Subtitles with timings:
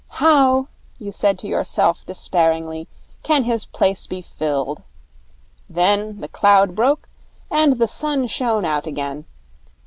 [0.17, 2.87] How, you said to yourself despairingly,
[3.21, 4.81] can his place be filled?
[5.69, 7.07] Then the cloud broke,
[7.51, 9.25] and the sun shone out again.